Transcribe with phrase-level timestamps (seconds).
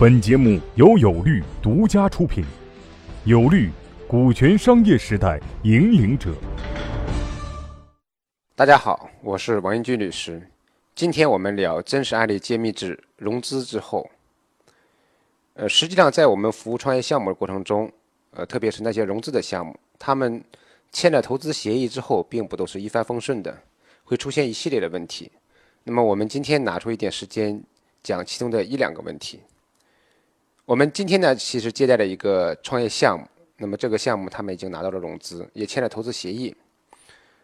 [0.00, 2.42] 本节目由有律独家出品，
[3.26, 3.68] 有律，
[4.08, 6.34] 股权商业时代引领者。
[8.56, 10.40] 大家好，我是王英军律师。
[10.94, 14.08] 今天我们聊真实案例揭秘之融资之后。
[15.52, 17.92] 呃，实际上在我们服务创业项目的过程中，
[18.30, 20.42] 呃，特别是那些融资的项目，他们
[20.90, 23.54] 签了投资协议之后，并不都是一帆风顺的，
[24.04, 25.30] 会出现一系列的问题。
[25.84, 27.62] 那么我们今天拿出一点时间
[28.02, 29.40] 讲其中的一两个问题。
[30.70, 36.54] 我们今天呢，其实接待了一个创业项目，那么这个项目他们已经拿到了融资，也签了投资协议。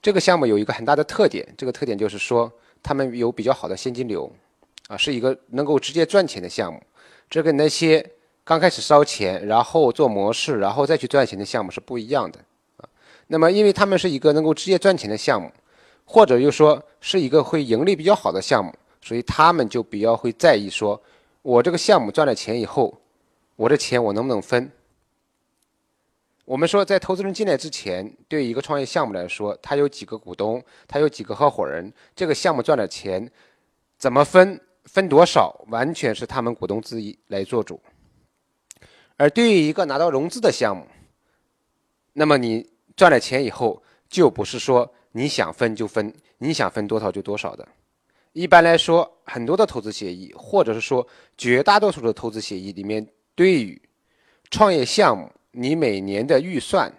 [0.00, 2.50] 这个项目有一个很大的特点，这个特点就是说，
[2.82, 4.32] 他们有比较好的现金流，
[4.88, 6.82] 啊，是一个能够直接赚钱的项目。
[7.28, 8.02] 这跟那些
[8.42, 12.38] 刚开始烧钱，然后做模式，然后再去赚钱的项目是不一样的，
[12.78, 12.88] 啊。
[13.26, 15.52] 那么，因为他们是一个能够直接赚钱的项目，
[16.06, 20.98] 或者又说是一个会盈利比较好的项目，所以他们就比较会在意说，
[21.42, 22.96] 我这个项目赚了钱以后，
[23.60, 24.72] 我的钱我能不能分？
[26.46, 33.30] 我们说，在投资人进来之前，对一个创业项目来说，他有几个股东，他有几个合伙人，这个项目赚的钱
[33.98, 37.78] 怎么分，分多少，完全是他们股东自己来做主。
[39.18, 40.86] 而对于一个拿到融资的项目，
[42.14, 47.68] 那么你赚了钱以后，就不是说你想分就分，你想分多少就多少的。
[48.32, 53.80] 一般来说，很多的投资协议，或者是说绝大多数的投资协议里面，对于
[54.50, 55.30] 创业项目。
[55.52, 56.92] 你每年的预算、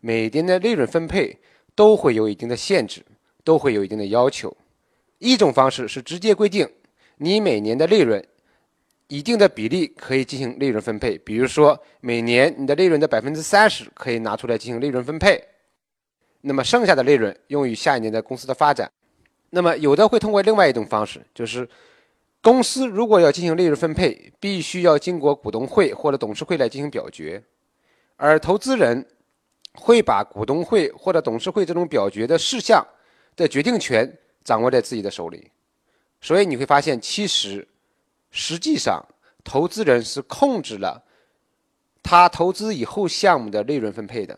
[0.00, 1.38] 每年的利润分配
[1.72, 3.00] 都会有一定的限制，
[3.44, 4.52] 都会有一定的要求。
[5.18, 6.68] 一种方式是直接规定
[7.18, 8.20] 你每年的利润
[9.06, 15.40] 一定的比例可以进行利润分配，比如说每年你的利润的百分之三十可以拿出来进行利润分配，
[16.40, 18.90] 那么剩下的利润用于下一年的公司的发展。
[19.50, 21.68] 那么有的会通过另外一种方式，就是
[22.42, 27.42] 公司如果要进行利润分配，必须要经过股东会或者董事会来进行表决。
[28.16, 29.06] 而投资人
[29.74, 32.84] 会把股东会或者董事会这种表决的事项
[33.36, 35.50] 的决定权掌握在自己的手里，
[36.20, 37.66] 所以你会发现，其实
[38.30, 39.00] 实际上
[39.44, 41.04] 投资人是控制了
[42.02, 44.36] 他投资以后项目的利润分配的。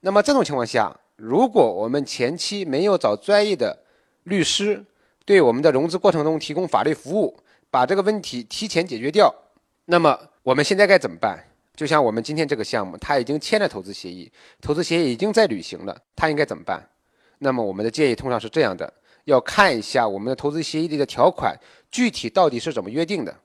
[0.00, 3.76] 那么这种情况下，如果我们前期没有找专业的
[4.22, 4.84] 律师
[5.26, 7.36] 对我们的融资过程中提供法律服务，
[7.70, 9.34] 把这个问题提前解决掉，
[9.84, 11.44] 那么我们现在该怎么办？
[11.74, 14.32] 就像我们今天这个项目，他已经签了投资协议，
[14.62, 16.88] 投资协议已经在履行了，他应该怎么办？
[17.38, 18.90] 那么我们的建议通常是这样的：
[19.24, 21.54] 要看一下我们的投资协议里的条款
[21.90, 23.36] 具体到底是怎么约定的。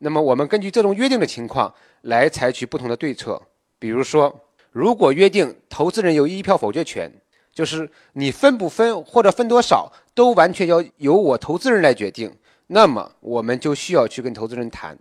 [0.00, 3.40] 那么我们根据这种约定的情况来采取不同的对策。
[3.78, 4.38] 比如说，
[4.72, 7.10] 如果约定投资人有一票否决权，
[7.52, 12.36] 就是你分不分或者分多少都完全要由我投资人来决定，
[12.68, 14.98] 那么我们就需要去跟投资人谈。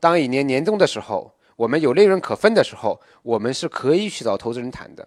[0.00, 1.32] 当一年年终的时候。
[1.56, 5.06] 我们有利润可分的时候，我们是可以去找投资人谈的。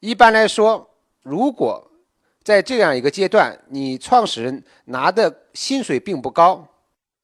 [0.00, 0.90] 一般来说，
[1.22, 1.90] 如果
[2.44, 6.68] 在这样一个阶段，你创始人拿的薪水并不高，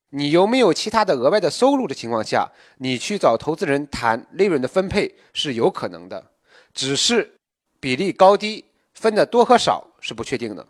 [0.08, 6.30] 你有没有其他的额外的收入的情况下，你去找投资人谈利润的分配是有可能的，
[6.72, 7.35] 只是
[7.86, 8.64] 比例高低、
[8.94, 10.66] 分的多和少是不确定的。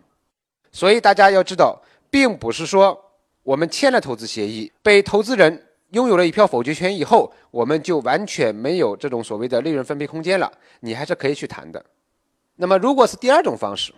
[0.71, 3.03] 所以大家要知道，并不是说
[3.43, 5.63] 我们签了投资协议，被投资人。
[5.93, 10.53] 拥有了一票否决权以后，我们就完全没有这种所谓的利润分配空间了。
[10.81, 11.83] 你还是可以去谈的。
[12.57, 13.95] 那么，如果是第二种方式，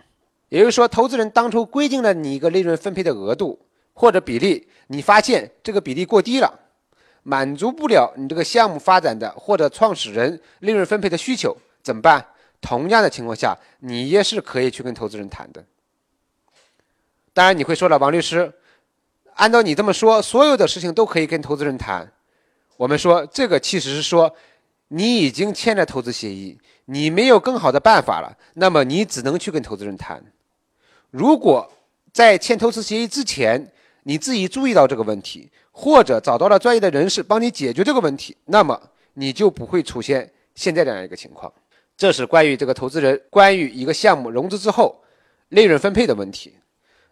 [0.47, 3.59] 也就是说，投资人当初规定了你一个利润分配的额度
[3.91, 6.57] 或者比例，你发现这个比例过低了，
[7.23, 12.25] 满足不了你这个项目发展的或者创始人利润分配的需求，怎么办？
[12.61, 15.65] 同样的情况下，你也是可以去跟投资人谈的。
[17.33, 18.53] 当然，你会说了，王律师。
[19.35, 22.11] 按照你这么说，所有的事情都可以跟投资人谈。
[22.75, 24.35] 我们说这个其实是说，
[24.89, 30.21] 你已经签了投资协议，你没有更好的办法了，那么你只能去跟投资人谈。
[31.11, 31.71] 如果
[32.11, 33.71] 在签投资协议之前，
[34.03, 38.77] 你自己注意到这个问题，或者找到了专业的人士帮你解决这个问题，那么
[39.13, 41.49] 你就不会出现现在这样一个情况。
[41.99, 44.99] 这是关于这个投资人关于一个项目融资之后
[45.49, 46.55] 利润分配的问题。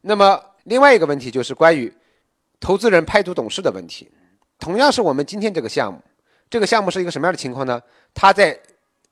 [0.01, 1.93] 那么另外一个问题就是关于。
[2.59, 4.09] 投资人派出董事的问题，
[4.57, 6.01] 同样是我们今天这个项目。
[6.49, 7.79] 这个项目是一个什么样的情况呢？
[8.15, 8.59] 它在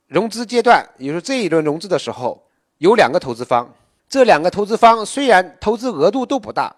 [0.08, 2.44] 融资阶段，也就是这一轮融资的时候，
[2.78, 3.72] 有两个投资方。
[4.08, 6.74] 这两个投资方虽然投资额度都不大，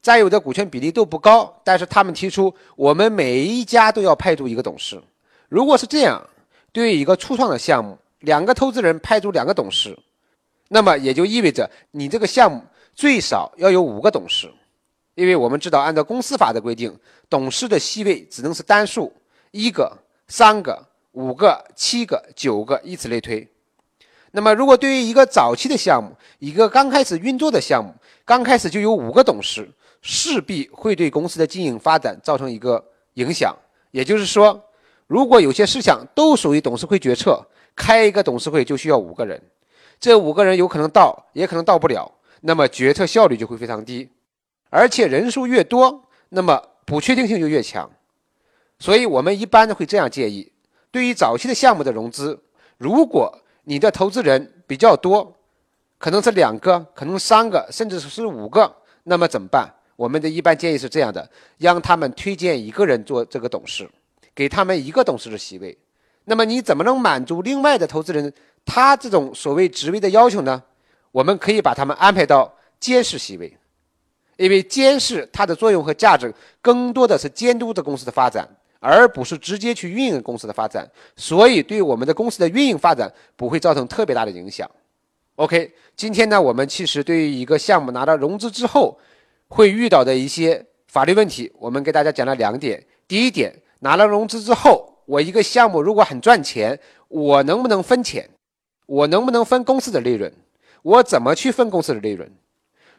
[0.00, 5.02] 占有的股权比例都不高，但是他们提出，我们每一家都要派出一个董事。
[5.48, 6.24] 如果是这样，
[6.70, 9.96] 对于一个初创的项目，两个投资人派出两个董事，
[10.68, 12.62] 那么也就意味着你这个项目
[12.94, 14.52] 最少要有五个董事。
[15.14, 16.98] 因为我们知道，按照公司法的规定，
[17.28, 19.12] 董事的席位只能是单数，
[19.50, 19.94] 一个、
[20.26, 20.82] 三个、
[21.12, 23.46] 五个、七个、九个，以此类推。
[24.30, 29.70] 那么，如果对于一个早期的项目，一个刚开始运作的项目，刚开始就有五个董事，
[30.00, 32.82] 势必会对公司的经营发展造成一个
[33.14, 33.54] 影响。
[33.90, 34.58] 也就是说，
[35.06, 39.40] 如果有些事项都属于董事会决策，开一个董事会就需要五个人，
[39.98, 42.10] 这五个人有可能到，也可能到不了，
[42.42, 44.08] 那么决策效率就会非常低。
[44.70, 47.90] 而且人数越多，那么不确定性就越强，
[48.78, 50.50] 所以我们一般会这样建议：
[50.90, 52.42] 对于早期的项目的融资，
[52.78, 55.36] 如果你的投资人比较多，
[55.98, 58.74] 可能是两个，可能三个，甚至是五个，
[59.04, 59.72] 那么怎么办？
[59.94, 63.88] 我们的一般建议是这样的：让他们推荐一个人做这个董事，
[64.34, 65.78] 给他们一个董事的席位。
[66.24, 68.32] 那么你怎么能满足另外的投资人
[68.64, 70.62] 他这种所谓职位的要求呢？
[71.10, 73.56] 我们可以把他们安排到监事席位。
[74.38, 78.48] 因为监事它的作用和价值更多的是监督着公司的发展，
[78.80, 84.68] 而不是直接去运营公司的发展，所以对我们的公司的运营发展不会造成特别大的影响。
[85.36, 88.98] OK，今天呢，我们其实对于一个项目拿到融资之后
[89.48, 92.84] 会遇到的一些法律问题，我们给大家讲了两点。
[93.06, 96.78] 第一点，拿了融资之后，我一个项目如果很赚钱，
[97.08, 98.30] 我能不能分钱？
[98.86, 100.32] 我能不能分公司的利润？
[100.82, 102.30] 我怎么去分公司的利润？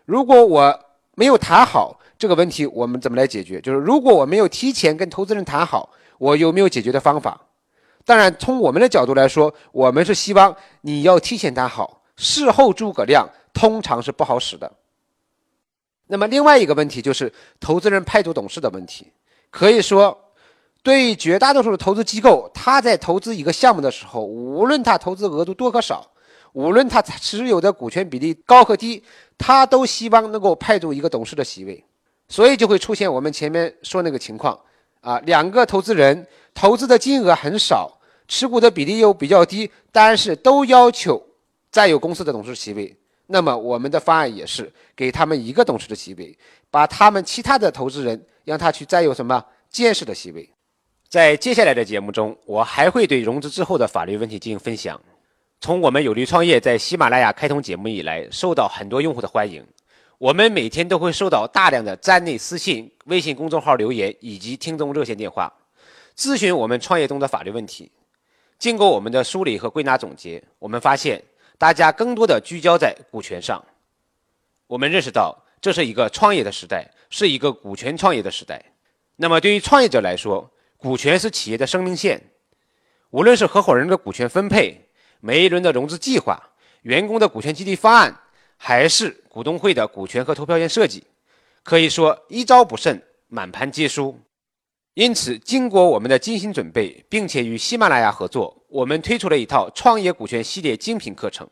[0.05, 0.79] 如果我
[1.15, 3.59] 没有谈好这个问题，我们怎么来解决？
[3.59, 5.89] 就是如果我没有提前跟投资人谈好，
[6.19, 7.47] 我有没有解决的方法？
[8.05, 14.71] 当然，从我们的角度来说，我们是希望你要提前谈好，事后诸葛亮通常是不好使的。
[16.05, 19.07] 那么另外一个问题就是投资人派驻董事的问题。
[19.49, 20.22] 可以说，
[20.83, 26.05] 对于绝大多数的投资机构，他在投资一个项目的时候，无论他投资额度多和少。
[26.51, 29.03] 无论他持有的股权比例高和低，
[29.39, 31.83] 他都希望能够派驻一个董事的席位，
[32.27, 34.59] 所以就会出现我们前面说那个情况
[35.01, 37.91] 啊，两个投资人投资的金额很少，
[38.27, 41.19] 持股的比例又比较低，但是都要求
[41.71, 42.95] 占有公司的董事席位。
[43.25, 46.37] 那么我们的方案也是给他们一个董事的席位，
[46.69, 50.47] 把他们其他的投资人让他去占有什么监事的席位。
[51.13, 54.99] 在接下来的节目中，我还会对融资之后的法律问题进行分享。
[55.61, 59.63] 从我们有利创业在喜马拉雅开通节目以来，受到很多用户的欢迎。
[60.17, 65.53] 我们每天都会收到大量的站内私信、微信公众号留言以及听众热线电话，
[66.17, 67.91] 咨询我们创业中的法律问题。
[68.57, 71.23] 经过我们的梳理和归纳总结，我们发现
[71.59, 73.63] 大家更多的聚焦在股权上。
[74.65, 78.59] 我们认识到这是一个创业的时代，是一个股权创业的时代。
[79.15, 80.49] 那么对于创业者来说，
[80.83, 82.21] 股权是企业的生命线，
[83.11, 84.89] 无论是合伙人的股权分配。
[85.21, 86.37] 每一轮的融资计划、
[86.81, 88.13] 员工的股权激励方案，
[88.57, 91.01] 还是股东会的股权和投票权设计，
[91.63, 94.19] 可以说一招不慎，满盘皆输。
[94.95, 101.49] 因此，经过我们的精心准备，并且与喜马拉雅合作，我们推出了一套创业股权系列精品课程。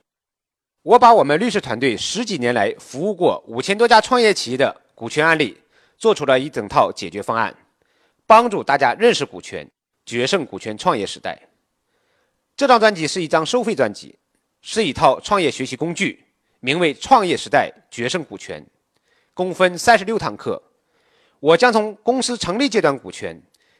[0.81, 5.57] 我把我们律师团队十几年来服务过五千多家创业企业的股权案例，
[5.97, 7.55] 做出了一整套解决方案，
[8.31, 9.69] 帮助大家认识股权，
[10.05, 11.37] 决胜股权创业时代。
[12.55, 14.17] 这张专辑是一张收费专辑，
[14.61, 16.23] 是一套创业学习工具，
[16.61, 18.61] 名为《创业时代决胜股权》，
[19.33, 20.63] 共分三十六堂课。
[21.41, 23.37] 我将从公司成立阶段股权、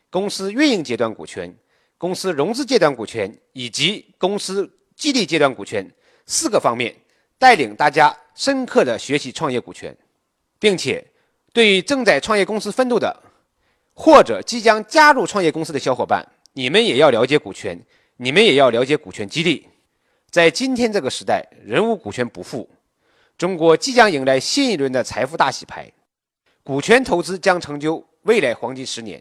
[0.10, 1.56] 公司运营阶段股权、
[1.98, 5.90] 公司融资阶段股权以及公司激励阶段股权
[6.26, 6.94] 四个方面，
[7.38, 9.96] 带领大家深刻的学习创业股权，
[10.60, 11.02] 并且
[11.54, 13.18] 对于正在创业公司奋斗的
[13.94, 17.80] 或者即将加入创业公司的小伙伴，你们也要了解股权。
[18.18, 19.68] 你们也要了解股权激励，
[20.30, 22.70] 在今天这个时代，人无股权不富。
[23.36, 25.92] 中国即将迎来新一轮的财富大洗牌，
[26.62, 29.20] 股权投资将成就未来黄金十年。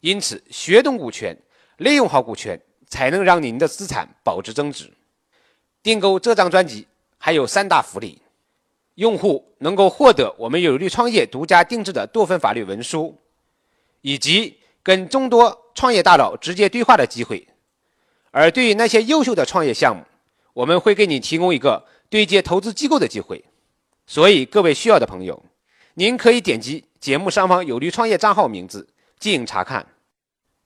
[0.00, 1.36] 因此，学懂股权，
[1.76, 4.92] 利用好股权，才能让您的资产保值增值。
[5.80, 8.20] 订购这张专辑还有三大福利：
[8.96, 13.16] 用户能够获得我们有利创业独家定制的多份法律文书，
[14.00, 17.46] 以及跟众多创业大佬直接对话的机会。
[18.30, 20.02] 而对于那些优秀的创业项目，
[20.52, 23.44] 我们会给你提供一个对接投资机构的机会。
[24.06, 25.42] 所以，各位需要的朋友，
[25.94, 28.88] 您可以点击节目上方有利创业账号名字
[29.18, 29.86] 进行查看。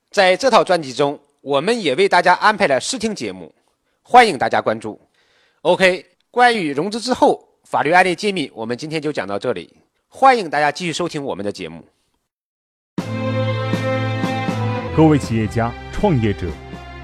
[0.09, 3.53] 在这套专辑中，我们也为大家安排了试听节目，
[4.01, 4.99] 欢迎大家关注。
[5.61, 9.75] OK，关于融资之后法律案例揭秘，我们今天就讲到这里。
[10.07, 11.83] 欢迎大家继续收听我们的节目。
[14.95, 16.47] 各位企业家、创业者。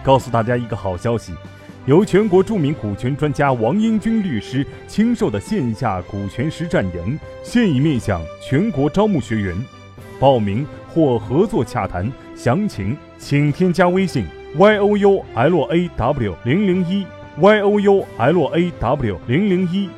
[0.03, 1.33] 告诉大家一个好消息，
[1.87, 9.57] 由全国著名股权专家王英军律师亲授的线下股权实战营，现已面向全国招募学员，
[10.19, 14.23] 报名或合作洽谈，详情请添加微信
[14.55, 17.05] y o u l a w 零零一
[17.39, 19.89] y o u l a w 零零一，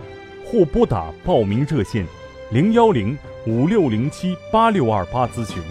[0.45, 2.05] 或拨打报名热线
[2.51, 5.61] 零幺零五六零七八六二八咨询。